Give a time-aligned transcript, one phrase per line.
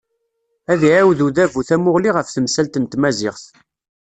[0.71, 3.43] Ad iɛiwed udabu tamuɣli ɣef temsalt n tmaziɣt.